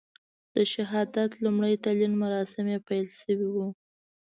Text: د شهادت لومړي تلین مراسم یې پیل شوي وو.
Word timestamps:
د 0.55 0.57
شهادت 0.73 1.31
لومړي 1.43 1.73
تلین 1.83 2.13
مراسم 2.23 2.65
یې 2.73 2.79
پیل 2.87 3.07
شوي 3.21 3.47
وو. 3.53 3.67